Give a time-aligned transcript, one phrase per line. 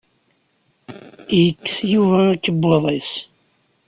[1.39, 3.11] Yekkes Yuba akebbuḍ-is.